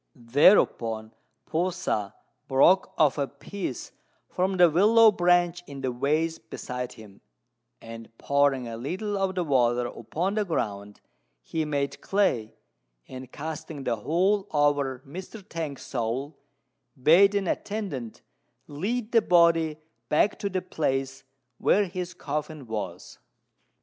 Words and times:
Thereupon 0.15 1.13
P'u 1.47 1.71
sa 1.71 2.13
broke 2.47 2.91
off 2.97 3.19
a 3.19 3.27
piece 3.27 3.91
from 4.27 4.57
the 4.57 4.67
willow 4.67 5.11
branch 5.11 5.61
in 5.67 5.81
the 5.81 5.91
vase 5.91 6.39
beside 6.39 6.93
him; 6.93 7.21
and, 7.79 8.09
pouring 8.17 8.67
a 8.67 8.77
little 8.77 9.15
of 9.15 9.35
the 9.35 9.43
water 9.43 9.85
upon 9.85 10.33
the 10.33 10.43
ground, 10.43 11.01
he 11.43 11.65
made 11.65 12.01
clay, 12.01 12.55
and, 13.07 13.31
casting 13.31 13.83
the 13.83 13.97
whole 13.97 14.47
over 14.49 15.03
Mr. 15.05 15.47
T'ang's 15.47 15.83
soul, 15.83 16.35
bade 16.99 17.35
an 17.35 17.47
attendant 17.47 18.23
lead 18.65 19.11
the 19.11 19.21
body 19.21 19.77
back 20.09 20.39
to 20.39 20.49
the 20.49 20.63
place 20.63 21.23
where 21.59 21.85
his 21.85 22.15
coffin 22.15 22.65
was. 22.65 23.19